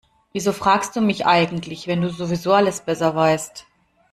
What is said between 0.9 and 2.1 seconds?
du mich eigentlich, wenn du